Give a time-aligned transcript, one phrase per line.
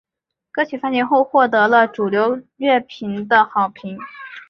[0.51, 3.99] 歌曲发行后获得了主流乐评的好评。